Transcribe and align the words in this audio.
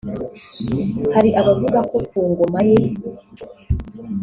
Hari 1.15 1.29
abavuga 1.41 1.79
ko 1.89 1.97
ku 2.09 2.19
ngoma 2.29 2.59
ye 2.69 2.77